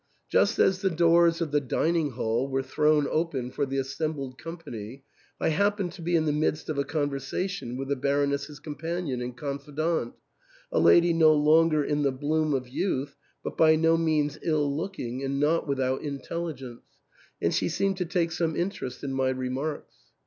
Just 0.29 0.57
as 0.57 0.81
the 0.81 0.89
doors 0.89 1.41
of 1.41 1.51
the 1.51 1.61
dining 1.61 2.13
hall 2.13 2.47
were 2.49 2.63
thrown 2.63 3.07
open 3.11 3.51
for 3.51 3.67
the 3.67 3.77
assembled 3.77 4.35
company, 4.39 5.03
I 5.39 5.49
happened 5.49 5.91
to 5.91 6.01
be 6.01 6.15
in 6.15 6.25
the 6.25 6.31
midst 6.31 6.69
of 6.69 6.79
a 6.79 6.83
conversa 6.83 7.47
tion 7.47 7.77
with 7.77 7.87
the 7.87 7.95
Baroness's 7.95 8.59
companion 8.59 9.21
and 9.21 9.37
confidante,— 9.37 10.15
a 10.71 10.79
lady 10.79 11.13
no 11.13 11.35
longer 11.35 11.83
in 11.83 12.01
the 12.01 12.11
bloom 12.11 12.55
of 12.55 12.67
youth, 12.67 13.15
but 13.43 13.55
by 13.55 13.75
no 13.75 13.95
means 13.95 14.39
ill 14.41 14.75
looking, 14.75 15.23
and 15.23 15.39
not 15.39 15.67
without 15.67 16.01
intelligence,— 16.01 16.81
and 17.39 17.53
she 17.53 17.69
seemed 17.69 17.97
to 17.97 18.05
take 18.05 18.31
some 18.31 18.55
interest 18.55 19.03
in 19.03 19.13
my 19.13 19.29
remarks. 19.29 19.93